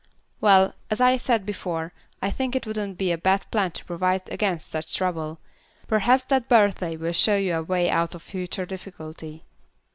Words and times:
"Well, 0.39 0.73
as 0.89 0.99
I 0.99 1.15
said 1.17 1.45
before, 1.45 1.93
I 2.23 2.31
think 2.31 2.55
it 2.55 2.65
wouldn't 2.65 2.97
be 2.97 3.11
a 3.11 3.19
bad 3.19 3.45
plan 3.51 3.69
to 3.73 3.85
provide 3.85 4.27
against 4.31 4.67
such 4.67 4.95
trouble. 4.95 5.37
Perhaps 5.87 6.25
that 6.25 6.49
birthday 6.49 6.97
will 6.97 7.11
show 7.11 7.35
you 7.37 7.53
a 7.53 7.61
way 7.61 7.87
out 7.87 8.15
of 8.15 8.23
future 8.23 8.65
difficulty." 8.65 9.43